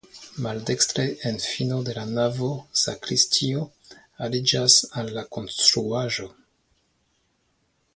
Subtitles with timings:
[0.43, 2.49] Maldekstre en fino de la navo
[2.85, 3.69] sakristio
[4.29, 6.31] aliĝas al la konstruaĵo.